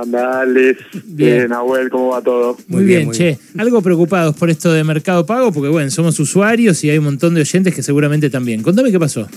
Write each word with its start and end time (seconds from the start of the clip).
Andales, 0.00 0.76
Bien. 0.92 1.38
bien, 1.38 1.48
Nahuel, 1.50 1.90
¿cómo 1.90 2.08
va 2.08 2.22
todo? 2.22 2.56
Muy, 2.68 2.82
Muy 2.82 2.84
bien, 2.84 3.06
muy 3.06 3.16
che. 3.16 3.38
Algo 3.58 3.82
preocupados 3.82 4.36
por 4.36 4.50
esto 4.50 4.72
de 4.72 4.82
Mercado 4.84 5.24
Pago, 5.26 5.52
porque 5.52 5.68
bueno, 5.68 5.90
somos 5.90 6.18
usuarios 6.20 6.82
y 6.84 6.90
hay 6.90 6.98
un 6.98 7.04
montón 7.04 7.34
de 7.34 7.42
oyentes 7.42 7.74
que 7.74 7.82
seguramente 7.82 8.30
también. 8.30 8.62
Contame 8.62 8.90
qué 8.90 8.98
pasó. 8.98 9.28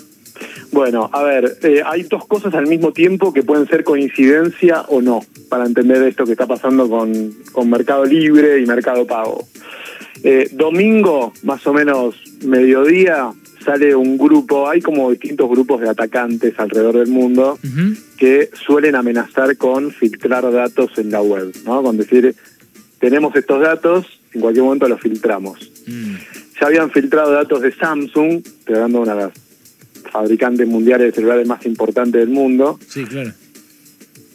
Bueno, 0.72 1.10
a 1.14 1.22
ver, 1.24 1.58
eh, 1.62 1.84
hay 1.86 2.04
dos 2.04 2.26
cosas 2.26 2.54
al 2.56 2.66
mismo 2.66 2.92
tiempo 2.92 3.32
que 3.32 3.44
pueden 3.44 3.68
ser 3.68 3.84
coincidencia 3.84 4.82
o 4.88 5.02
no, 5.02 5.22
para 5.48 5.66
entender 5.66 6.02
esto 6.04 6.26
que 6.26 6.32
está 6.32 6.48
pasando 6.48 6.90
con, 6.90 7.32
con 7.52 7.70
Mercado 7.70 8.06
Libre 8.06 8.60
y 8.60 8.66
Mercado 8.66 9.06
Pago. 9.06 9.48
Eh, 10.24 10.50
domingo, 10.52 11.34
más 11.44 11.66
o 11.68 11.74
menos 11.74 12.16
mediodía, 12.46 13.32
sale 13.64 13.96
un 13.96 14.18
grupo, 14.18 14.68
hay 14.68 14.82
como 14.82 15.12
distintos 15.12 15.50
grupos 15.50 15.82
de 15.82 15.90
atacantes 15.90 16.54
alrededor 16.58 16.98
del 16.98 17.08
mundo 17.08 17.60
Ujú. 17.64 17.96
Que 18.24 18.50
suelen 18.54 18.96
amenazar 18.96 19.58
con 19.58 19.92
filtrar 19.92 20.50
datos 20.50 20.98
en 20.98 21.12
la 21.12 21.22
web, 21.22 21.52
¿no? 21.66 21.84
Con 21.84 21.98
decir, 21.98 22.34
tenemos 22.98 23.36
estos 23.36 23.60
datos, 23.60 24.06
en 24.34 24.40
cualquier 24.40 24.64
momento 24.64 24.88
los 24.88 25.02
filtramos. 25.02 25.60
Mm. 25.86 26.16
Ya 26.58 26.68
habían 26.68 26.90
filtrado 26.90 27.34
datos 27.34 27.62
de 27.62 27.74
Samsung, 27.74 28.42
hablando 28.68 29.00
de 29.00 29.04
una 29.04 29.16
de 29.16 29.22
las 29.24 29.34
fabricantes 30.10 30.66
mundiales 30.66 31.08
de 31.08 31.12
celulares 31.12 31.46
más 31.46 31.66
importantes 31.66 32.22
del 32.22 32.30
mundo. 32.30 32.80
Sí, 32.88 33.04
claro. 33.04 33.34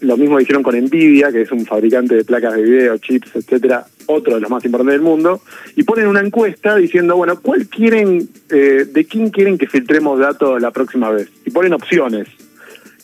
Lo 0.01 0.18
mismo 0.18 0.38
hicieron 0.38 0.62
con 0.62 0.77
Nvidia, 0.79 1.32
que 1.32 1.41
es 1.41 1.51
un 1.51 1.65
fabricante 1.65 2.15
de 2.15 2.24
placas 2.27 2.57
de 2.57 2.65
video, 2.65 2.98
chips, 2.98 3.37
etcétera, 3.37 3.87
otro 4.05 4.34
de 4.34 4.43
los 4.43 4.51
más 4.51 4.62
importantes 4.66 4.96
del 4.96 5.02
mundo, 5.02 5.41
y 5.77 5.84
ponen 5.84 6.09
una 6.09 6.20
encuesta 6.20 6.77
diciendo, 6.77 7.16
bueno, 7.16 7.41
¿cuál 7.41 7.66
quieren, 7.68 8.29
eh, 8.51 8.84
de 8.87 9.05
quién 9.07 9.30
quieren 9.30 9.57
que 9.57 9.66
filtremos 9.66 10.18
datos 10.18 10.60
la 10.60 10.73
próxima 10.73 11.10
vez? 11.10 11.30
Y 11.46 11.51
ponen 11.52 11.73
opciones. 11.73 12.29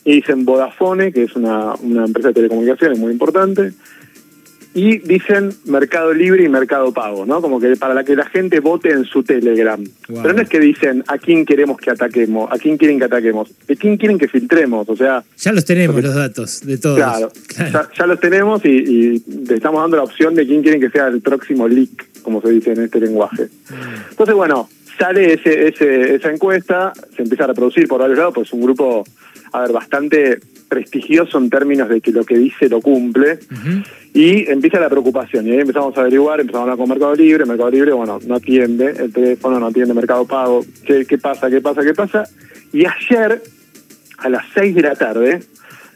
Y 0.05 0.17
dicen 0.17 0.45
Vodafone, 0.45 1.13
que 1.13 1.25
es 1.25 1.35
una, 1.35 1.75
una 1.77 2.05
empresa 2.05 2.29
de 2.29 2.35
telecomunicaciones 2.35 2.99
muy 2.99 3.13
importante, 3.13 3.73
y 4.77 4.99
dicen 4.99 5.51
Mercado 5.67 6.13
Libre 6.13 6.43
y 6.43 6.49
Mercado 6.49 6.93
Pago, 6.93 7.25
¿no? 7.25 7.41
Como 7.41 7.61
que 7.61 7.77
para 7.77 7.95
la 7.95 8.03
que 8.03 8.17
la 8.17 8.27
gente 8.27 8.59
vote 8.59 8.91
en 8.91 9.05
su 9.05 9.23
Telegram. 9.23 9.83
Wow. 10.09 10.23
Pero 10.23 10.35
no 10.35 10.43
es 10.43 10.49
que 10.49 10.59
dicen 10.59 11.05
a 11.07 11.17
quién 11.17 11.47
queremos 11.47 11.79
que 11.79 11.91
ataquemos, 11.91 12.51
a 12.51 12.59
quién 12.59 12.77
quieren 12.77 12.99
que 12.99 13.05
ataquemos, 13.05 13.51
de 13.69 13.77
quién 13.77 13.97
quieren 13.97 14.19
que 14.19 14.27
filtremos, 14.27 14.89
o 14.89 14.97
sea, 14.97 15.23
Ya 15.39 15.53
los 15.53 15.65
tenemos 15.65 16.03
los 16.03 16.15
datos 16.15 16.67
de 16.67 16.77
todos. 16.77 16.97
Claro, 16.97 17.31
Claro. 17.47 17.73
Ya, 17.73 17.89
ya 17.97 18.07
los 18.07 18.19
tenemos 18.19 18.65
y, 18.65 18.69
y 18.69 19.25
le 19.47 19.55
estamos 19.55 19.81
dando 19.81 19.97
la 19.97 20.03
opción 20.03 20.35
de 20.35 20.45
quién 20.45 20.61
quieren 20.63 20.81
que 20.81 20.91
sea 20.91 21.07
el 21.07 21.21
próximo 21.21 21.69
leak, 21.69 22.23
como 22.23 22.43
se 22.43 22.51
dice 22.51 22.73
en 22.73 22.83
este 22.83 22.99
lenguaje. 22.99 23.49
Entonces, 24.11 24.35
bueno, 24.35 24.69
sale 24.99 25.35
ese, 25.35 25.69
ese, 25.69 26.17
esa 26.17 26.33
encuesta, 26.33 26.93
se 27.15 27.23
empieza 27.23 27.45
a 27.45 27.47
reproducir 27.49 27.87
por 27.87 28.01
varios 28.01 28.19
lados, 28.19 28.35
pues 28.35 28.49
es 28.49 28.53
un 28.53 28.63
grupo, 28.63 29.05
a 29.55 29.61
ver, 29.61 29.73
bastante 29.73 30.41
prestigioso 30.69 31.39
en 31.39 31.49
términos 31.49 31.89
de 31.89 32.01
que 32.01 32.11
lo 32.11 32.25
que 32.25 32.37
dice 32.37 32.69
lo 32.69 32.81
cumple, 32.81 33.39
y 34.13 34.51
empieza 34.51 34.81
la 34.81 34.91
preocupación, 34.91 35.47
y 35.47 35.53
ahí 35.53 35.61
empezamos 35.61 35.97
a 35.97 36.01
averiguar, 36.01 36.41
empezamos 36.41 36.63
a 36.63 36.73
hablar 36.73 36.79
con 36.79 36.89
Mercado 36.89 37.15
Libre, 37.15 37.47
Mercado 37.47 37.71
Libre, 37.71 37.93
bueno, 37.93 38.19
no 38.27 38.35
atiende, 38.35 38.91
el 38.99 39.13
teléfono 39.13 39.61
no 39.61 39.67
atiende 39.67 39.95
Mercado 39.95 40.27
Pago, 40.27 40.65
¿qué, 40.85 41.07
qué 41.07 41.19
pasa, 41.19 41.49
qué 41.49 41.61
pasa, 41.61 41.83
qué 41.83 41.95
pasa? 41.95 42.25
Y 42.73 42.85
ayer, 42.85 43.43
a 44.19 44.29
las 44.29 44.45
6 44.55 44.75
de 44.75 44.83
la 44.83 44.97
tarde, 44.97 45.41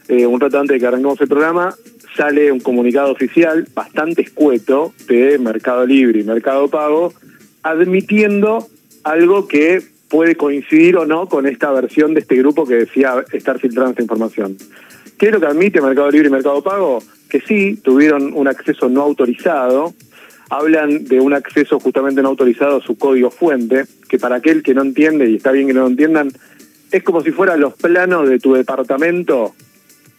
eh, 0.07 0.25
un 0.25 0.39
rato 0.39 0.57
antes 0.57 0.75
de 0.75 0.79
que 0.79 0.87
arranquemos 0.87 1.19
el 1.19 1.27
programa, 1.27 1.75
sale 2.15 2.49
un 2.49 2.61
comunicado 2.61 3.11
oficial 3.11 3.67
bastante 3.75 4.21
escueto 4.21 4.93
de 5.09 5.37
Mercado 5.37 5.85
Libre 5.85 6.21
y 6.21 6.23
Mercado 6.23 6.69
Pago, 6.69 7.13
admitiendo 7.61 8.65
algo 9.03 9.49
que 9.49 9.98
puede 10.09 10.35
coincidir 10.35 10.97
o 10.97 11.05
no 11.05 11.27
con 11.27 11.45
esta 11.45 11.71
versión 11.71 12.13
de 12.13 12.21
este 12.21 12.35
grupo 12.35 12.65
que 12.65 12.75
decía 12.75 13.23
estar 13.31 13.59
filtrando 13.59 13.91
esta 13.91 14.01
información. 14.01 14.57
¿Qué 15.17 15.27
es 15.27 15.31
lo 15.31 15.39
que 15.39 15.45
admite 15.45 15.81
Mercado 15.81 16.09
Libre 16.11 16.29
y 16.29 16.31
Mercado 16.31 16.61
Pago? 16.63 16.99
Que 17.29 17.41
sí, 17.41 17.79
tuvieron 17.83 18.33
un 18.33 18.47
acceso 18.47 18.89
no 18.89 19.01
autorizado, 19.01 19.93
hablan 20.49 21.05
de 21.05 21.19
un 21.19 21.33
acceso 21.33 21.79
justamente 21.79 22.21
no 22.21 22.29
autorizado 22.29 22.77
a 22.77 22.81
su 22.81 22.97
código 22.97 23.29
fuente, 23.29 23.85
que 24.07 24.17
para 24.17 24.37
aquel 24.37 24.63
que 24.63 24.73
no 24.73 24.81
entiende, 24.81 25.29
y 25.29 25.35
está 25.35 25.51
bien 25.51 25.67
que 25.67 25.73
no 25.73 25.81
lo 25.81 25.87
entiendan, 25.87 26.31
es 26.91 27.03
como 27.03 27.21
si 27.21 27.31
fueran 27.31 27.59
los 27.59 27.75
planos 27.75 28.27
de 28.27 28.39
tu 28.39 28.53
departamento, 28.53 29.53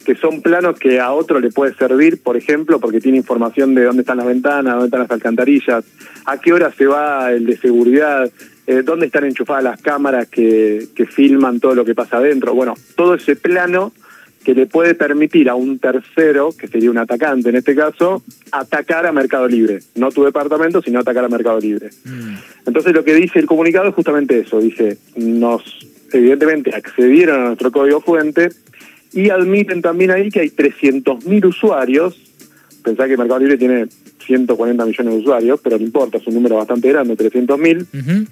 que 0.04 0.14
son 0.14 0.40
planos 0.40 0.78
que 0.78 1.00
a 1.00 1.12
otro 1.12 1.40
le 1.40 1.50
puede 1.50 1.74
servir, 1.74 2.22
por 2.22 2.36
ejemplo, 2.36 2.78
porque 2.78 3.00
tiene 3.00 3.18
información 3.18 3.74
de 3.74 3.84
dónde 3.84 4.02
están 4.02 4.18
las 4.18 4.26
ventanas, 4.26 4.74
dónde 4.74 4.86
están 4.86 5.00
las 5.00 5.10
alcantarillas, 5.10 5.84
a 6.24 6.38
qué 6.38 6.52
hora 6.52 6.72
se 6.72 6.86
va 6.86 7.32
el 7.32 7.44
de 7.44 7.56
seguridad, 7.56 8.30
eh, 8.70 8.82
dónde 8.84 9.06
están 9.06 9.24
enchufadas 9.24 9.64
las 9.64 9.82
cámaras 9.82 10.28
que, 10.28 10.86
que 10.94 11.04
filman 11.04 11.58
todo 11.58 11.74
lo 11.74 11.84
que 11.84 11.96
pasa 11.96 12.18
adentro. 12.18 12.54
Bueno, 12.54 12.74
todo 12.94 13.14
ese 13.14 13.34
plano 13.34 13.92
que 14.44 14.54
le 14.54 14.66
puede 14.66 14.94
permitir 14.94 15.48
a 15.48 15.56
un 15.56 15.80
tercero, 15.80 16.50
que 16.56 16.68
sería 16.68 16.90
un 16.90 16.98
atacante 16.98 17.48
en 17.48 17.56
este 17.56 17.74
caso, 17.74 18.22
atacar 18.52 19.06
a 19.06 19.12
Mercado 19.12 19.48
Libre. 19.48 19.80
No 19.96 20.10
tu 20.10 20.22
departamento, 20.22 20.80
sino 20.80 21.00
atacar 21.00 21.24
a 21.24 21.28
Mercado 21.28 21.58
Libre. 21.58 21.90
Mm. 22.04 22.36
Entonces 22.66 22.94
lo 22.94 23.02
que 23.02 23.14
dice 23.14 23.40
el 23.40 23.46
comunicado 23.46 23.88
es 23.88 23.94
justamente 23.94 24.38
eso, 24.38 24.60
dice, 24.60 24.98
nos 25.16 25.62
evidentemente 26.12 26.72
accedieron 26.72 27.40
a 27.40 27.44
nuestro 27.46 27.72
código 27.72 28.00
fuente 28.00 28.50
y 29.12 29.30
admiten 29.30 29.82
también 29.82 30.12
ahí 30.12 30.30
que 30.30 30.40
hay 30.40 30.50
300.000 30.50 31.44
usuarios, 31.44 32.16
pensá 32.84 33.08
que 33.08 33.16
Mercado 33.16 33.40
Libre 33.40 33.58
tiene 33.58 33.88
140 34.24 34.86
millones 34.86 35.14
de 35.14 35.20
usuarios, 35.20 35.60
pero 35.60 35.76
no 35.76 35.84
importa, 35.84 36.18
es 36.18 36.26
un 36.28 36.34
número 36.34 36.56
bastante 36.56 36.88
grande, 36.88 37.16
300.000, 37.16 37.86
Ujú. 37.92 38.26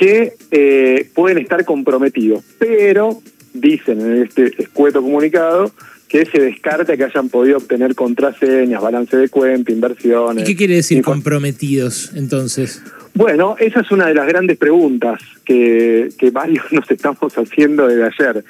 Que 0.00 0.32
eh, 0.50 1.10
pueden 1.14 1.36
estar 1.36 1.62
comprometidos, 1.66 2.42
pero 2.58 3.20
dicen 3.52 4.00
en 4.00 4.22
este 4.22 4.50
escueto 4.62 5.02
comunicado 5.02 5.70
que 6.08 6.24
se 6.24 6.40
descarta 6.40 6.96
que 6.96 7.04
hayan 7.04 7.28
podido 7.28 7.58
obtener 7.58 7.94
contraseñas, 7.94 8.80
balance 8.80 9.14
de 9.14 9.28
cuenta, 9.28 9.70
¿Y 9.70 9.74
inversiones. 9.74 10.44
qué 10.44 10.56
quiere 10.56 10.76
decir 10.76 11.02
comprometidos 11.02 12.12
entonces? 12.16 12.82
Bueno, 13.12 13.56
esa 13.58 13.80
es 13.80 13.90
una 13.90 14.06
de 14.06 14.14
las 14.14 14.26
grandes 14.26 14.56
preguntas 14.56 15.20
que, 15.44 16.08
que 16.18 16.30
varios 16.30 16.64
nos 16.72 16.90
estamos 16.90 17.34
haciendo 17.36 17.86
desde 17.86 18.04
ayer. 18.04 18.44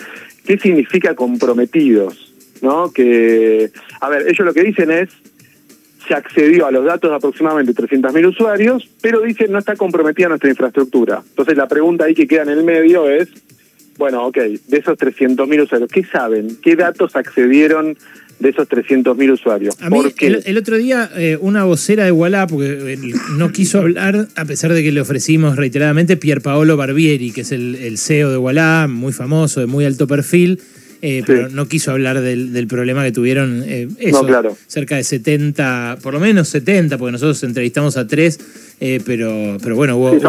¿Qué 0.46 0.56
significa 0.56 1.16
comprometidos? 1.16 2.32
¿No? 2.62 2.92
Que, 2.92 3.72
a 4.00 4.08
ver, 4.08 4.28
ellos 4.28 4.46
lo 4.46 4.54
que 4.54 4.62
dicen 4.62 4.92
es, 4.92 5.08
se 6.10 6.14
accedió 6.16 6.66
a 6.66 6.72
los 6.72 6.84
datos 6.84 7.08
de 7.08 7.16
aproximadamente 7.16 7.72
300.000 7.72 8.28
usuarios, 8.28 8.88
pero 9.00 9.20
dicen 9.20 9.52
no 9.52 9.60
está 9.60 9.76
comprometida 9.76 10.28
nuestra 10.28 10.50
infraestructura. 10.50 11.22
Entonces 11.24 11.56
la 11.56 11.68
pregunta 11.68 12.06
ahí 12.06 12.14
que 12.14 12.26
queda 12.26 12.42
en 12.42 12.48
el 12.48 12.64
medio 12.64 13.08
es, 13.08 13.28
bueno, 13.96 14.26
ok, 14.26 14.36
de 14.36 14.76
esos 14.76 14.98
300.000 14.98 15.62
usuarios, 15.62 15.88
¿qué 15.88 16.04
saben? 16.04 16.58
¿Qué 16.60 16.74
datos 16.74 17.14
accedieron 17.14 17.96
de 18.40 18.48
esos 18.48 18.68
300.000 18.68 19.32
usuarios? 19.32 19.76
El, 20.18 20.42
el 20.44 20.58
otro 20.58 20.78
día, 20.78 21.08
eh, 21.14 21.38
una 21.40 21.62
vocera 21.62 22.04
de 22.06 22.10
Wallah, 22.10 22.48
porque 22.48 22.94
él 22.94 23.14
no 23.36 23.52
quiso 23.52 23.78
hablar, 23.78 24.26
a 24.34 24.44
pesar 24.46 24.72
de 24.72 24.82
que 24.82 24.90
le 24.90 25.00
ofrecimos 25.00 25.54
reiteradamente, 25.54 26.16
Pier 26.16 26.40
Paolo 26.40 26.76
Barbieri, 26.76 27.30
que 27.30 27.42
es 27.42 27.52
el, 27.52 27.76
el 27.76 27.98
CEO 27.98 28.32
de 28.32 28.36
Wallah, 28.36 28.88
muy 28.88 29.12
famoso, 29.12 29.60
de 29.60 29.66
muy 29.66 29.84
alto 29.84 30.08
perfil, 30.08 30.60
eh, 31.02 31.22
pero 31.26 31.48
no 31.48 31.66
quiso 31.68 31.90
hablar 31.92 32.20
del, 32.20 32.52
del 32.52 32.66
problema 32.66 33.02
que 33.04 33.12
tuvieron 33.12 33.62
eh, 33.66 33.88
eso, 33.98 34.22
No, 34.22 34.26
claro. 34.28 34.56
cerca 34.66 34.96
de 34.96 35.04
70, 35.04 35.98
por 36.02 36.14
lo 36.14 36.20
menos 36.20 36.48
70, 36.48 36.98
porque 36.98 37.12
nosotros 37.12 37.42
entrevistamos 37.42 37.96
a 37.96 38.06
tres, 38.06 38.38
eh, 38.80 39.00
pero, 39.04 39.56
pero 39.62 39.76
bueno, 39.76 39.96
hubo, 39.96 40.12
Sí, 40.18 40.26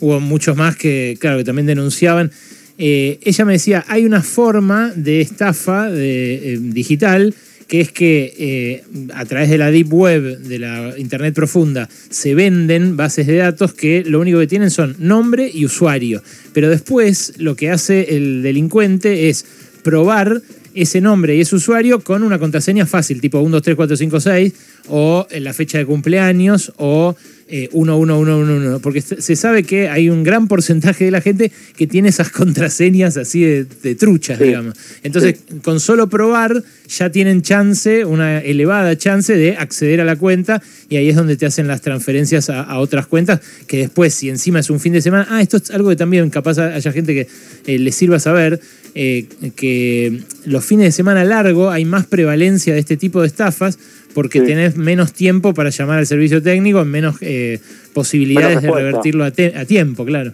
hubo- 0.00 0.20
muchos 0.20 0.56
más 0.56 0.76
que, 0.76 1.16
claro, 1.20 1.38
que 1.38 1.44
también 1.44 1.66
denunciaban. 1.66 2.30
Ella 2.78 3.44
me 3.46 3.54
decía, 3.54 3.84
hay 3.88 4.04
una 4.04 4.22
forma 4.22 4.92
de 4.94 5.20
estafa 5.22 5.90
de, 5.90 6.58
digital 6.60 7.34
que 7.68 7.80
es 7.80 7.90
que 7.90 8.32
eh, 8.38 8.84
a 9.12 9.24
través 9.24 9.50
de 9.50 9.58
la 9.58 9.72
deep 9.72 9.92
web, 9.92 10.38
de 10.38 10.58
la 10.60 10.94
internet 10.98 11.34
profunda, 11.34 11.88
se 12.10 12.36
venden 12.36 12.96
bases 12.96 13.26
de 13.26 13.36
datos 13.38 13.74
que 13.74 14.04
lo 14.06 14.20
único 14.20 14.38
que 14.38 14.46
tienen 14.46 14.70
son 14.70 14.94
nombre 15.00 15.50
y 15.52 15.64
usuario. 15.64 16.22
Pero 16.52 16.68
después 16.70 17.32
lo 17.38 17.56
que 17.56 17.70
hace 17.70 18.14
el 18.16 18.42
delincuente 18.42 19.28
es 19.30 19.44
probar 19.86 20.42
ese 20.74 21.00
nombre 21.00 21.36
y 21.36 21.40
ese 21.40 21.54
usuario 21.54 22.00
con 22.00 22.24
una 22.24 22.40
contraseña 22.40 22.86
fácil, 22.86 23.20
tipo 23.20 23.38
1, 23.38 23.50
2, 23.50 23.62
3, 23.62 23.76
4, 23.76 23.96
5, 23.96 24.20
6, 24.20 24.52
o 24.88 25.26
en 25.30 25.44
la 25.44 25.52
fecha 25.52 25.78
de 25.78 25.86
cumpleaños, 25.86 26.72
o 26.76 27.14
eh, 27.48 27.68
1, 27.72 27.96
1, 27.96 28.18
1, 28.18 28.38
1, 28.38 28.56
1. 28.56 28.78
Porque 28.80 29.00
se 29.00 29.36
sabe 29.36 29.62
que 29.62 29.88
hay 29.88 30.10
un 30.10 30.24
gran 30.24 30.48
porcentaje 30.48 31.04
de 31.04 31.12
la 31.12 31.20
gente 31.20 31.52
que 31.76 31.86
tiene 31.86 32.08
esas 32.08 32.30
contraseñas 32.40 33.16
así 33.16 33.42
de, 33.42 33.64
de 33.64 33.94
truchas, 33.94 34.38
Sí. 34.38 34.44
digamos. 34.44 34.74
Entonces, 35.04 35.36
con 35.62 35.78
solo 35.78 36.08
probar, 36.08 36.62
ya 36.88 37.10
tienen 37.10 37.42
chance, 37.42 38.04
una 38.04 38.40
elevada 38.40 38.98
chance 38.98 39.34
de 39.36 39.56
acceder 39.56 40.00
a 40.00 40.04
la 40.04 40.16
cuenta, 40.16 40.60
y 40.90 40.96
ahí 40.96 41.08
es 41.08 41.14
donde 41.16 41.36
te 41.36 41.46
hacen 41.46 41.68
las 41.68 41.80
transferencias 41.80 42.50
a, 42.50 42.62
a 42.62 42.80
otras 42.80 43.06
cuentas, 43.06 43.40
que 43.68 43.78
después, 43.78 44.12
si 44.12 44.28
encima 44.30 44.58
es 44.58 44.68
un 44.68 44.80
fin 44.80 44.92
de 44.92 45.00
semana, 45.00 45.28
ah, 45.30 45.40
esto 45.40 45.56
es 45.58 45.70
algo 45.70 45.90
que 45.90 45.96
también 45.96 46.28
capaz 46.28 46.58
haya 46.58 46.90
gente 46.92 47.14
que 47.14 47.28
eh, 47.72 47.78
les 47.78 47.94
sirva 47.94 48.18
saber, 48.18 48.60
eh, 48.98 49.26
que 49.54 50.20
los 50.46 50.64
fines 50.64 50.86
de 50.86 50.92
semana 50.92 51.22
largo 51.24 51.70
hay 51.70 51.84
más 51.84 52.06
prevalencia 52.06 52.72
de 52.74 52.80
este 52.80 52.96
tipo 52.96 53.20
de 53.20 53.26
estafas 53.28 53.78
porque 54.14 54.40
Sí. 54.40 54.46
tenés 54.46 54.76
menos 54.76 55.12
tiempo 55.12 55.52
para 55.52 55.68
llamar 55.68 55.98
al 55.98 56.06
servicio 56.06 56.42
técnico, 56.42 56.82
menos 56.86 57.16
eh, 57.20 57.60
posibilidades 57.92 58.62
Menos 58.62 58.76
de 58.76 58.82
revertirlo 58.82 59.24
a, 59.24 59.26
a 59.28 59.64
tiempo, 59.66 60.04
claro. 60.06 60.32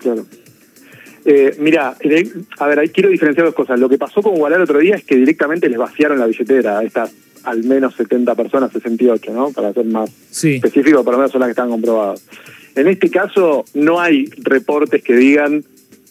Claro. 0.00 0.24
Eh, 1.24 1.56
mira, 1.58 1.94
eh, 2.00 2.26
a 2.58 2.66
ver, 2.68 2.78
ahí 2.78 2.88
quiero 2.88 3.10
diferenciar 3.10 3.44
dos 3.46 3.54
cosas. 3.54 3.78
Lo 3.78 3.88
que 3.88 3.98
pasó 3.98 4.22
con 4.22 4.34
el 4.52 4.60
otro 4.62 4.78
día 4.78 4.94
es 4.96 5.04
que 5.04 5.16
directamente 5.16 5.68
les 5.68 5.78
vaciaron 5.78 6.18
la 6.18 6.26
billetera 6.26 6.78
a 6.78 6.84
estas, 6.84 7.10
al 7.42 7.64
menos 7.64 7.96
70 7.96 8.34
personas, 8.34 8.72
68, 8.72 9.32
¿no? 9.32 9.50
Para 9.50 9.72
ser 9.74 9.84
más 9.86 10.10
Sí. 10.30 10.54
específico, 10.54 11.02
por 11.04 11.12
lo 11.14 11.18
menos 11.18 11.32
son 11.32 11.40
las 11.40 11.48
que 11.48 11.52
están 11.52 11.68
comprobadas. 11.70 12.22
En 12.76 12.86
este 12.86 13.10
caso, 13.10 13.64
no 13.74 14.00
hay 14.00 14.26
reportes 14.38 15.02
que 15.02 15.16
digan 15.16 15.64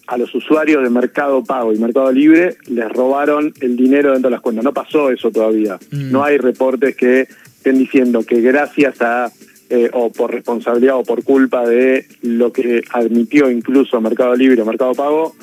a 0.08 0.18
los 0.18 0.34
usuarios 0.34 0.84
de 0.84 0.90
Mercado 0.90 1.44
Pago 1.44 1.74
y 1.74 1.78
Mercado 1.78 2.12
Libre 2.12 2.56
les 2.68 2.90
robaron 2.90 3.54
el 3.60 3.76
dinero 3.76 4.14
dentro 4.14 4.30
de 4.30 4.36
las 4.36 4.42
cuentas. 4.42 4.64
No 4.64 4.74
pasó 4.74 5.12
eso 5.12 5.32
todavía. 5.32 5.78
Mm. 5.92 6.12
No 6.12 6.24
hay 6.24 6.38
reportes 6.38 6.96
que 6.96 7.28
estén 7.58 7.78
diciendo 7.78 8.24
que 8.24 8.40
gracias 8.40 9.02
a, 9.02 9.30
eh, 9.70 9.90
o 9.92 10.10
por 10.12 10.32
responsabilidad 10.32 10.96
o 10.96 11.04
por 11.04 11.24
culpa 11.24 11.68
de 11.68 12.06
lo 12.22 12.54
que 12.54 12.84
admitió 12.92 13.52
incluso 13.52 14.00
Mercado 14.00 14.34
Libre 14.34 14.62
o 14.62 14.66
Mercado 14.66 14.94
Pago, 14.94 15.36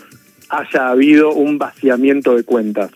haya 0.48 0.88
habido 0.88 1.34
un 1.34 1.58
vaciamiento 1.58 2.34
de 2.34 2.44
cuentas. 2.44 2.90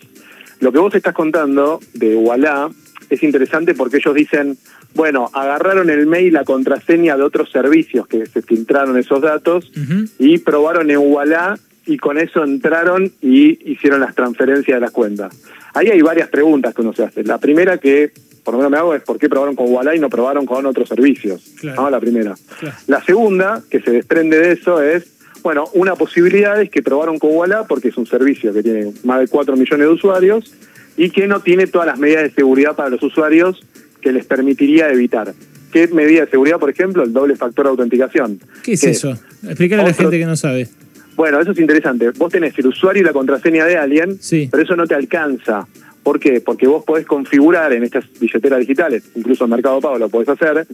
Lo 0.61 0.73
que 0.73 0.79
vos 0.79 0.95
estás 0.95 1.15
contando 1.15 1.81
de 1.93 2.17
Wallah 2.17 2.71
es 3.11 3.23
interesante 3.23 3.75
porque 3.75 3.99
ellos 3.99 4.15
dicen, 4.15 4.57
bueno, 4.95 5.31
agarraron 5.33 5.91
el 5.91 6.07
mail, 6.07 6.33
la 6.33 6.45
contraseña 6.45 7.17
de 7.17 7.23
otros 7.23 7.51
servicios 7.51 8.07
que 8.07 8.27
se 8.27 8.43
filtraron 8.43 8.97
esos 8.99 9.21
datos 9.21 9.71
y 10.19 10.39
probaron 10.39 10.91
en 10.91 10.99
Wallah 10.99 11.57
y 11.87 11.97
con 11.99 12.19
eso 12.19 12.45
entraron 12.45 13.13
y 13.23 13.71
hicieron 13.71 14.01
las 14.01 14.15
transferencias 14.15 14.77
de 14.77 14.81
las 14.81 14.91
cuentas. 14.91 15.35
Ahí 15.75 15.89
hay 15.89 16.03
varias 16.03 16.29
preguntas 16.29 16.75
que 16.75 16.83
uno 16.83 16.93
se 16.93 17.05
hace. 17.05 17.23
La 17.25 17.39
primera 17.39 17.79
que 17.79 18.13
por 18.49 18.55
lo 18.55 18.59
menos 18.61 18.71
me 18.71 18.79
hago 18.79 18.95
es 18.95 19.03
por 19.03 19.19
qué 19.19 19.29
probaron 19.29 19.55
con 19.55 19.71
Wallah 19.71 19.95
y 19.95 19.99
no 19.99 20.09
probaron 20.09 20.47
con 20.47 20.65
otros 20.65 20.89
servicios. 20.89 21.43
Claro. 21.61 21.83
¿no? 21.83 21.91
La 21.91 22.01
primera. 22.01 22.35
Claro. 22.59 22.77
La 22.87 23.05
segunda, 23.05 23.63
que 23.71 23.81
se 23.81 23.91
desprende 23.91 24.39
de 24.39 24.53
eso, 24.53 24.81
es, 24.81 25.07
bueno, 25.43 25.69
una 25.75 25.97
posibilidad 25.97 26.59
es 26.59 26.71
que 26.71 26.83
probaron 26.83 27.19
con 27.19 27.31
Wallah 27.35 27.65
porque 27.65 27.89
es 27.89 27.99
un 27.99 28.07
servicio 28.07 28.55
que 28.55 28.63
tiene 28.63 28.93
más 29.05 29.21
de 29.21 29.29
4 29.29 29.55
millones 29.55 29.87
de 29.87 29.93
usuarios 29.93 30.55
y 30.97 31.11
que 31.11 31.27
no 31.27 31.41
tiene 31.41 31.67
todas 31.67 31.87
las 31.87 31.99
medidas 31.99 32.23
de 32.23 32.31
seguridad 32.31 32.75
para 32.75 32.89
los 32.89 33.03
usuarios 33.03 33.61
que 34.01 34.13
les 34.13 34.25
permitiría 34.27 34.91
evitar. 34.91 35.33
¿Qué 35.73 35.87
medida 35.89 36.25
de 36.25 36.31
seguridad, 36.31 36.59
por 36.59 36.71
ejemplo? 36.71 37.03
El 37.03 37.13
doble 37.13 37.37
factor 37.37 37.67
de 37.67 37.71
autenticación. 37.71 38.41
¿Qué 38.63 38.73
es 38.73 38.81
Que- 38.81 38.91
eso? 38.91 39.19
Explícale 39.45 39.83
a 39.83 39.87
la 39.87 39.93
gente 39.95 40.19
que 40.19 40.25
no 40.27 40.37
sabe. 40.37 40.69
Bueno, 41.17 41.41
eso 41.41 41.51
es 41.51 41.59
interesante. 41.59 42.11
Vos 42.11 42.31
tenés 42.33 42.57
el 42.59 42.67
usuario 42.69 43.03
y 43.03 43.05
la 43.05 43.13
contraseña 43.13 43.65
de 43.67 43.77
alguien, 43.77 44.17
Sí. 44.21 44.49
pero 44.51 44.63
eso 44.63 44.77
no 44.77 44.87
te 44.87 44.95
alcanza. 44.95 45.67
¿Por 46.03 46.21
qué? 46.21 46.41
Porque 46.41 46.67
vos 46.67 46.85
podés 46.85 47.05
configurar 47.07 47.73
en 47.73 47.83
estas 47.85 48.05
billeteras 48.19 48.61
digitales, 48.61 49.03
incluso 49.15 49.45
en 49.45 49.51
Mercado 49.51 49.81
Pago 49.81 49.99
lo 49.99 50.09
podés 50.09 50.29
hacer, 50.31 50.67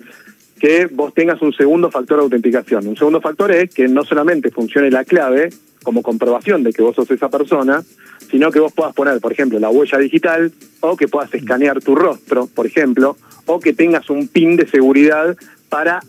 que 0.58 0.86
vos 0.86 1.12
tengas 1.12 1.42
un 1.42 1.52
segundo 1.52 1.90
factor 1.90 2.18
de 2.18 2.24
autenticación. 2.24 2.86
Un 2.86 2.96
segundo 2.96 3.20
factor 3.20 3.50
es 3.52 3.74
que 3.74 3.88
no 3.88 4.04
solamente 4.04 4.50
funcione 4.50 4.90
la 4.90 5.04
clave 5.04 5.50
como 5.82 6.02
comprobación 6.02 6.62
de 6.62 6.72
que 6.72 6.82
vos 6.82 6.96
sos 6.96 7.10
esa 7.10 7.28
persona, 7.28 7.82
sino 8.30 8.50
que 8.50 8.60
vos 8.60 8.72
puedas 8.72 8.94
poner, 8.94 9.20
por 9.20 9.32
ejemplo, 9.32 9.58
la 9.58 9.70
huella 9.70 9.98
digital 9.98 10.52
o 10.80 10.96
que 10.96 11.08
puedas 11.08 11.32
escanear 11.34 11.80
tu 11.80 11.94
rostro, 11.94 12.48
por 12.52 12.66
ejemplo, 12.66 13.16
o 13.46 13.60
que 13.60 13.72
tengas 13.72 14.08
un 14.10 14.28
PIN 14.28 14.56
de 14.56 14.66
seguridad 14.66 15.36
para 15.68 16.00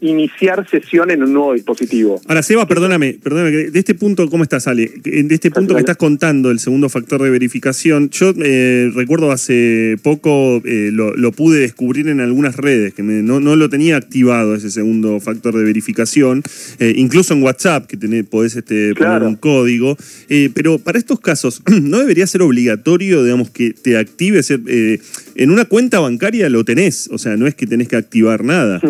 iniciar 0.00 0.66
sesión 0.68 1.10
en 1.10 1.22
un 1.22 1.32
nuevo 1.32 1.52
dispositivo. 1.54 2.20
Ahora, 2.26 2.42
Seba, 2.42 2.66
perdóname, 2.66 3.18
perdóname, 3.22 3.50
de 3.50 3.78
este 3.78 3.94
punto, 3.94 4.28
¿cómo 4.30 4.42
estás, 4.42 4.66
Ale? 4.66 4.90
De 5.04 5.34
este 5.34 5.50
punto 5.50 5.74
que 5.74 5.80
estás 5.80 5.96
contando, 5.96 6.50
el 6.50 6.58
segundo 6.58 6.88
factor 6.88 7.22
de 7.22 7.30
verificación, 7.30 8.08
yo 8.10 8.32
eh, 8.42 8.90
recuerdo 8.94 9.30
hace 9.30 9.96
poco 10.02 10.62
eh, 10.64 10.90
lo, 10.92 11.14
lo 11.16 11.32
pude 11.32 11.60
descubrir 11.60 12.08
en 12.08 12.20
algunas 12.20 12.56
redes, 12.56 12.94
que 12.94 13.02
me- 13.02 13.22
no, 13.22 13.40
no 13.40 13.56
lo 13.56 13.68
tenía 13.68 13.96
activado 13.96 14.54
ese 14.54 14.70
segundo 14.70 15.20
factor 15.20 15.54
de 15.56 15.64
verificación, 15.64 16.42
eh, 16.78 16.94
incluso 16.96 17.34
en 17.34 17.42
WhatsApp, 17.42 17.86
que 17.86 17.96
tenés, 17.96 18.24
podés 18.26 18.56
este, 18.56 18.94
poner 18.94 19.22
un 19.22 19.36
código, 19.36 19.96
pero 20.54 20.78
para 20.78 20.98
estos 20.98 21.20
casos, 21.20 21.62
¿no 21.82 21.98
debería 21.98 22.26
ser 22.26 22.42
obligatorio, 22.42 23.22
digamos, 23.22 23.50
que 23.50 23.72
te 23.72 23.96
active? 23.98 24.42
ser, 24.42 24.60
eh, 24.66 24.98
en 25.34 25.50
una 25.50 25.64
cuenta 25.66 26.00
bancaria 26.00 26.48
lo 26.48 26.64
tenés, 26.64 27.08
o 27.12 27.18
sea, 27.18 27.36
no 27.36 27.46
es 27.46 27.54
que 27.54 27.66
tenés 27.66 27.88
que 27.88 27.96
activar 27.96 28.44
nada. 28.44 28.80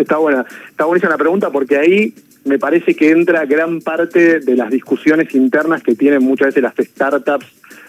Está 0.00 0.18
buena, 0.18 0.44
está 0.68 0.84
buenísima 0.84 1.12
la 1.12 1.18
pregunta 1.18 1.50
porque 1.50 1.76
ahí 1.76 2.14
me 2.44 2.58
parece 2.58 2.94
que 2.94 3.10
entra 3.10 3.46
gran 3.46 3.80
parte 3.80 4.40
de 4.40 4.56
las 4.56 4.70
discusiones 4.70 5.34
internas 5.34 5.82
que 5.82 5.94
tienen 5.94 6.22
muchas 6.22 6.48
veces 6.48 6.62
las 6.62 6.74
startups 6.76 7.46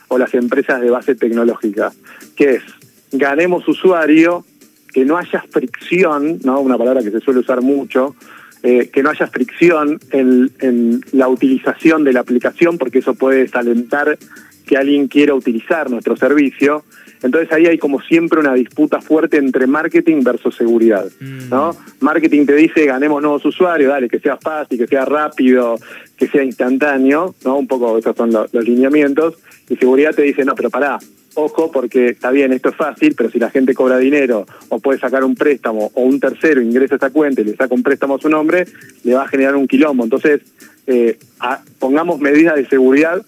o 0.07 0.17
las 0.17 0.33
empresas 0.33 0.81
de 0.81 0.89
base 0.89 1.15
tecnológica, 1.15 1.91
que 2.35 2.55
es 2.55 2.63
ganemos 3.11 3.67
usuario, 3.67 4.45
que 4.93 5.05
no 5.05 5.17
haya 5.17 5.43
fricción, 5.49 6.39
no 6.43 6.59
una 6.61 6.77
palabra 6.77 7.03
que 7.03 7.11
se 7.11 7.19
suele 7.19 7.41
usar 7.41 7.61
mucho, 7.61 8.15
eh, 8.63 8.89
que 8.91 9.03
no 9.03 9.09
haya 9.09 9.27
fricción 9.27 9.99
en, 10.11 10.51
en 10.59 11.01
la 11.11 11.27
utilización 11.27 12.03
de 12.03 12.13
la 12.13 12.21
aplicación, 12.21 12.77
porque 12.77 12.99
eso 12.99 13.13
puede 13.13 13.39
desalentar 13.39 14.17
que 14.65 14.77
alguien 14.77 15.07
quiera 15.07 15.33
utilizar 15.33 15.89
nuestro 15.89 16.15
servicio. 16.15 16.83
Entonces 17.23 17.51
ahí 17.51 17.65
hay 17.65 17.77
como 17.77 18.01
siempre 18.01 18.39
una 18.39 18.53
disputa 18.53 19.01
fuerte 19.01 19.37
entre 19.37 19.65
marketing 19.67 20.21
versus 20.23 20.55
seguridad, 20.55 21.05
¿no? 21.49 21.75
Marketing 22.01 22.45
te 22.45 22.53
dice 22.55 22.85
ganemos 22.85 23.21
nuevos 23.21 23.43
usuarios, 23.45 23.89
dale, 23.89 24.09
que 24.09 24.19
sea 24.19 24.37
fácil, 24.37 24.77
que 24.77 24.85
sea 24.87 25.05
rápido, 25.05 25.77
que 26.17 26.27
sea 26.27 26.43
instantáneo, 26.43 27.33
¿no? 27.43 27.57
Un 27.57 27.67
poco 27.67 27.97
esos 27.97 28.15
son 28.15 28.31
lo- 28.31 28.47
los 28.51 28.65
lineamientos. 28.65 29.35
Y 29.69 29.75
seguridad 29.77 30.13
te 30.13 30.21
dice, 30.21 30.45
no, 30.45 30.53
pero 30.53 30.69
pará, 30.69 30.99
ojo, 31.33 31.71
porque 31.71 32.09
está 32.09 32.29
bien, 32.31 32.53
esto 32.53 32.69
es 32.69 32.75
fácil, 32.75 33.15
pero 33.17 33.31
si 33.31 33.39
la 33.39 33.49
gente 33.49 33.73
cobra 33.73 33.97
dinero 33.97 34.45
o 34.69 34.79
puede 34.79 34.99
sacar 34.99 35.23
un 35.23 35.35
préstamo 35.35 35.91
o 35.95 36.01
un 36.03 36.19
tercero 36.19 36.61
ingresa 36.61 36.95
a 36.95 36.97
esa 36.97 37.09
cuenta 37.09 37.41
y 37.41 37.45
le 37.45 37.55
saca 37.55 37.73
un 37.73 37.81
préstamo 37.81 38.15
a 38.15 38.19
su 38.19 38.29
nombre, 38.29 38.65
le 39.03 39.13
va 39.15 39.23
a 39.23 39.27
generar 39.27 39.55
un 39.55 39.67
quilombo. 39.67 40.03
Entonces, 40.03 40.41
eh, 40.85 41.17
a- 41.39 41.61
pongamos 41.79 42.19
medidas 42.19 42.55
de 42.55 42.67
seguridad 42.67 43.25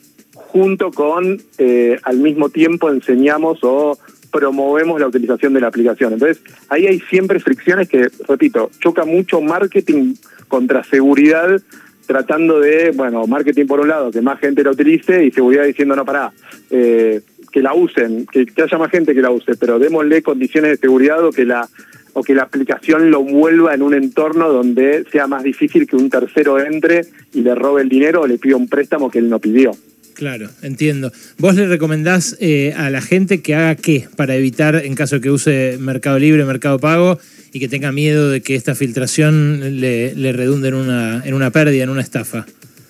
junto 0.57 0.89
con, 0.89 1.39
eh, 1.59 1.99
al 2.01 2.17
mismo 2.17 2.49
tiempo, 2.49 2.89
enseñamos 2.89 3.59
o 3.61 3.95
promovemos 4.31 4.99
la 4.99 5.05
utilización 5.05 5.53
de 5.53 5.61
la 5.61 5.67
aplicación. 5.67 6.13
Entonces, 6.13 6.41
ahí 6.69 6.87
hay 6.87 6.99
siempre 6.99 7.39
fricciones 7.39 7.87
que, 7.87 8.07
repito, 8.27 8.71
choca 8.79 9.05
mucho 9.05 9.39
marketing 9.39 10.15
contra 10.47 10.83
seguridad, 10.83 11.61
tratando 12.07 12.59
de, 12.59 12.91
bueno, 12.95 13.27
marketing 13.27 13.67
por 13.67 13.81
un 13.81 13.89
lado, 13.89 14.09
que 14.09 14.21
más 14.21 14.39
gente 14.39 14.63
la 14.63 14.71
utilice 14.71 15.25
y 15.25 15.29
seguridad 15.29 15.63
diciendo, 15.63 15.95
no, 15.95 16.05
pará, 16.05 16.31
eh, 16.71 17.21
que 17.51 17.61
la 17.61 17.75
usen, 17.75 18.25
que, 18.25 18.47
haya 18.59 18.77
más 18.79 18.89
gente 18.89 19.13
que 19.13 19.21
la 19.21 19.29
use, 19.29 19.55
pero 19.57 19.77
démosle 19.77 20.23
condiciones 20.23 20.71
de 20.71 20.77
seguridad 20.77 21.23
o 21.23 21.31
que 21.31 21.45
la 21.45 21.67
o 22.13 22.23
que 22.23 22.33
la 22.33 22.41
aplicación 22.41 23.11
lo 23.11 23.21
vuelva 23.21 23.75
en 23.75 23.83
un 23.83 23.93
entorno 23.93 24.49
donde 24.49 25.05
sea 25.11 25.27
más 25.27 25.43
difícil 25.43 25.85
que 25.85 25.95
un 25.95 26.09
tercero 26.09 26.59
entre 26.59 27.01
y 27.31 27.41
le 27.41 27.53
robe 27.53 27.83
el 27.83 27.89
dinero 27.89 28.21
o 28.21 28.27
le 28.27 28.39
pida 28.39 28.55
un 28.55 28.67
préstamo 28.67 29.11
que 29.11 29.19
él 29.19 29.29
no 29.29 29.37
pidió. 29.37 29.69
Claro, 30.17 30.49
entiendo. 30.63 31.11
¿Vos 31.37 31.53
le 31.55 31.67
recomendás 31.67 32.35
eh, 32.39 32.73
a 32.75 32.89
la 32.89 33.01
gente 33.01 33.41
que 33.43 33.53
haga 33.53 33.75
qué 33.75 34.07
para 34.15 34.35
evitar, 34.35 34.75
en 34.83 34.95
caso 34.95 35.15
de 35.17 35.21
que 35.21 35.29
use 35.29 35.77
Mercado 35.79 36.17
Libre, 36.17 36.43
Mercado 36.43 36.79
Pago, 36.79 37.19
y 37.53 37.59
que 37.59 37.67
tenga 37.67 37.91
miedo 37.91 38.29
de 38.31 38.41
que 38.41 38.55
esta 38.55 38.73
filtración 38.73 39.79
le, 39.79 40.15
le 40.15 40.33
redunde 40.33 40.69
en 40.69 40.73
una, 40.73 41.21
en 41.23 41.35
una 41.35 41.51
pérdida, 41.51 41.83
en 41.83 41.91
una 41.91 42.01
estafa? 42.01 42.47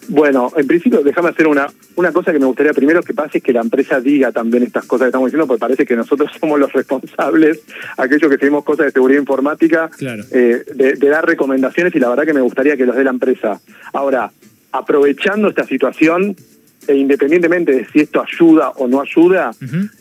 Bueno, 0.07 0.53
en 0.55 0.65
principio, 0.67 1.03
déjame 1.03 1.27
hacer 1.27 1.47
una, 1.47 1.67
una 1.97 2.13
cosa 2.13 2.31
que 2.31 2.39
me 2.39 2.45
gustaría 2.45 2.71
primero 2.71 3.03
que 3.03 3.13
pase, 3.13 3.39
es 3.39 3.43
que 3.43 3.51
la 3.51 3.59
empresa 3.59 3.99
diga 3.99 4.31
también 4.31 4.63
estas 4.63 4.85
cosas 4.85 5.07
que 5.07 5.09
estamos 5.09 5.27
diciendo, 5.27 5.47
porque 5.47 5.59
parece 5.59 5.85
que 5.85 5.97
nosotros 5.97 6.31
somos 6.39 6.57
los 6.57 6.71
responsables, 6.71 7.59
aquellos 7.97 8.31
que 8.31 8.37
seguimos 8.37 8.63
cosas 8.63 8.85
de 8.85 8.91
seguridad 8.93 9.19
informática, 9.19 9.89
Claro. 9.97 10.23
eh, 10.31 10.63
de, 10.73 10.93
de 10.93 11.09
dar 11.09 11.25
recomendaciones 11.25 11.93
y 11.93 11.99
la 11.99 12.07
verdad 12.07 12.23
que 12.25 12.33
me 12.33 12.39
gustaría 12.39 12.77
que 12.77 12.85
los 12.85 12.95
dé 12.95 13.03
la 13.03 13.09
empresa. 13.09 13.59
Ahora, 13.91 14.31
aprovechando 14.71 15.49
esta 15.49 15.65
situación, 15.65 16.37
e 16.87 16.95
independientemente 16.95 17.71
de 17.71 17.85
si 17.85 17.99
esto 17.99 18.21
ayuda 18.21 18.69
o 18.71 18.87
no 18.87 19.01
ayuda, 19.01 19.51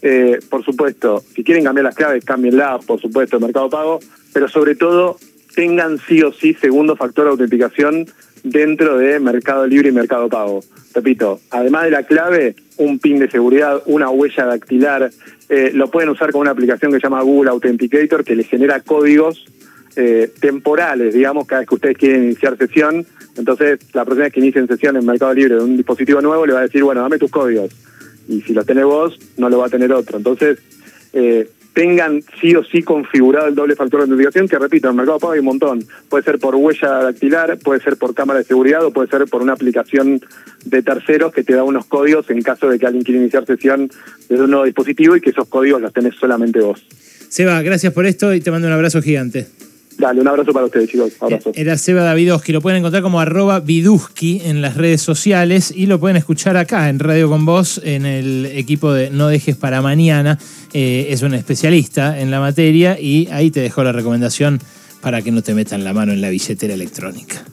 eh, 0.03 0.39
por 0.49 0.65
supuesto, 0.65 1.23
si 1.35 1.43
quieren 1.43 1.65
cambiar 1.65 1.85
las 1.85 1.95
claves, 1.95 2.25
cámbienla, 2.25 2.79
por 2.87 3.01
supuesto, 3.01 3.41
Mercado 3.41 3.69
Pago, 3.69 4.01
pero 4.33 4.49
sobre 4.49 4.75
todo 4.75 5.19
tengan 5.55 5.99
sí 5.99 6.23
o 6.23 6.33
sí 6.33 6.55
segundo 6.55 6.97
factor 6.97 7.25
de 7.25 7.31
autenticación 7.31 8.07
dentro 8.43 8.99
de 8.99 9.19
Mercado 9.19 9.67
Libre 9.67 9.89
y 9.89 9.93
Mercado 9.93 10.29
Pago. 10.29 10.61
Repito, 10.95 11.41
además 11.51 11.85
de 11.85 11.91
la 11.91 12.03
clave, 12.05 12.55
un 12.77 12.99
pin 12.99 13.19
de 13.19 13.31
seguridad, 13.31 13.83
una 13.87 14.11
huella 14.11 14.45
dactilar, 14.45 15.11
eh, 15.49 15.71
lo 15.75 15.91
pueden 15.91 16.11
usar 16.11 16.33
con 16.33 16.43
una 16.43 16.51
aplicación 16.51 16.93
que 16.93 16.99
se 16.99 17.05
llama 17.05 17.23
Google 17.23 17.51
Authenticator 17.51 18.25
que 18.25 18.37
les 18.37 18.49
genera 18.49 18.81
códigos 18.81 19.45
eh, 19.97 20.31
temporales, 20.41 21.15
digamos, 21.15 21.47
cada 21.47 21.61
vez 21.61 21.69
que 21.69 21.75
ustedes 21.75 21.99
quieren 21.99 22.25
iniciar 22.25 22.57
sesión. 22.57 23.07
Entonces, 23.37 23.81
la 23.95 24.05
vez 24.05 24.33
que 24.33 24.41
inicien 24.41 24.67
sesión 24.69 24.97
en 24.97 25.07
Mercado 25.07 25.35
Libre 25.35 25.57
de 25.57 25.63
un 25.63 25.77
dispositivo 25.77 26.21
nuevo, 26.21 26.47
le 26.47 26.53
va 26.53 26.61
a 26.61 26.63
decir, 26.63 26.85
bueno, 26.85 27.03
dame 27.03 27.19
tus 27.19 27.31
códigos. 27.31 27.71
Y 28.29 28.43
si 28.43 28.53
los 28.53 28.67
tenés 28.67 28.85
vos, 28.85 29.19
no 29.37 29.49
lo 29.49 29.59
va 29.59 29.67
a 29.67 29.71
tener 29.71 29.93
otro. 29.93 30.19
Entonces, 30.19 30.59
eh, 31.13 31.49
tengan 31.73 32.23
sí 32.41 32.55
o 32.57 32.65
sí 32.65 32.83
configurado 32.83 33.49
el 33.49 33.55
doble 33.55 33.77
factor 33.77 34.01
de 34.01 34.05
autenticación, 34.05 34.49
que 34.49 34.59
repito, 34.59 34.89
en 34.89 34.97
Mercado 34.97 35.19
Pago 35.19 35.33
hay 35.33 35.41
un 35.41 35.45
montón. 35.45 35.85
Puede 36.09 36.25
ser 36.25 36.39
por 36.39 36.55
huella 36.55 36.89
dactilar, 36.89 37.59
puede 37.59 37.81
ser 37.81 37.97
por 37.97 38.15
cámara 38.15 38.39
de 38.39 38.47
seguridad 38.47 38.85
o 38.85 38.91
puede 38.91 39.09
ser 39.09 39.27
por 39.27 39.43
una 39.43 39.53
aplicación 39.53 40.21
de 40.65 40.83
terceros 40.83 41.33
que 41.33 41.45
te 41.45 41.55
da 41.55 41.65
unos 41.65 41.85
códigos 41.85 42.31
en 42.31 42.41
caso 42.41 42.69
de 42.71 42.79
que 42.79 42.87
alguien 42.87 43.05
quiera 43.05 43.21
iniciar 43.21 43.45
sesión 43.45 43.91
desde 44.29 44.45
un 44.45 44.51
nuevo 44.51 44.65
dispositivo 44.65 45.17
y 45.17 45.21
que 45.21 45.31
esos 45.31 45.49
códigos 45.49 45.83
los 45.83 45.93
tenés 45.93 46.15
solamente 46.17 46.61
vos. 46.61 46.83
Seba, 47.29 47.61
gracias 47.61 47.93
por 47.93 48.07
esto 48.07 48.33
y 48.33 48.41
te 48.41 48.51
mando 48.51 48.69
un 48.69 48.73
abrazo 48.73 49.03
gigante. 49.03 49.47
Dale, 49.99 50.21
un 50.21 50.29
abrazo 50.29 50.53
para 50.53 50.67
ustedes, 50.67 50.91
chicos. 50.91 51.13
Abrazo. 51.21 51.53
Era 51.55 51.79
Seba 51.79 52.03
Davidowski, 52.03 52.53
lo 52.53 52.61
pueden 52.61 52.79
encontrar 52.79 53.03
como 53.03 53.21
arroba 53.21 53.61
Viduski 53.61 54.43
en 54.45 54.61
las 54.61 54.77
redes 54.77 55.01
sociales 55.01 55.73
y 55.75 55.87
lo 55.87 55.99
pueden 55.99 56.17
escuchar 56.17 56.57
acá 56.57 56.89
en 56.89 56.99
Radio 56.99 57.29
con 57.31 57.47
Vos, 57.47 57.81
en 57.83 58.05
el 58.05 58.47
equipo 58.47 58.93
de 58.93 59.11
No 59.11 59.29
Dejes 59.29 59.57
para 59.57 59.81
Mañana. 59.81 60.39
Eh, 60.75 61.07
es 61.11 61.23
un 61.23 61.33
especialista 61.35 62.21
en 62.21 62.31
la 62.31 62.41
materia 62.41 63.01
y 63.01 63.29
ahí 63.31 63.51
te 63.51 63.61
dejó 63.61 63.83
la 63.85 63.93
recomendación 63.93 64.61
para 65.01 65.23
que 65.23 65.31
no 65.31 65.43
te 65.43 65.55
metan 65.55 65.85
la 65.85 65.93
mano 65.93 66.13
en 66.13 66.21
la 66.21 66.29
billetera 66.29 66.75
electrónica. 66.75 67.45